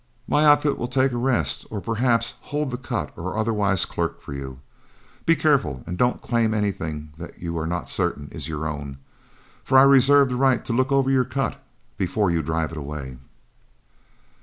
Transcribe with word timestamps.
My 0.27 0.43
outfit 0.45 0.79
will 0.79 0.87
take 0.87 1.11
a 1.11 1.17
rest, 1.17 1.63
or 1.69 1.79
perhaps 1.79 2.33
hold 2.41 2.71
the 2.71 2.77
cut 2.77 3.11
or 3.15 3.37
otherwise 3.37 3.85
clerk 3.85 4.19
for 4.19 4.33
you. 4.33 4.59
But 5.19 5.25
be 5.27 5.35
careful 5.35 5.83
and 5.85 5.95
don't 5.95 6.23
claim 6.23 6.55
anything 6.55 7.11
that 7.19 7.37
you 7.39 7.55
are 7.59 7.67
not 7.67 7.87
certain 7.87 8.27
is 8.31 8.47
your 8.47 8.65
own, 8.65 8.97
for 9.63 9.77
I 9.77 9.83
reserve 9.83 10.29
the 10.29 10.37
right 10.37 10.65
to 10.65 10.73
look 10.73 10.91
over 10.91 11.11
your 11.11 11.23
cut 11.23 11.63
before 11.99 12.31
you 12.31 12.41
drive 12.41 12.71
it 12.71 12.77
away." 12.77 13.17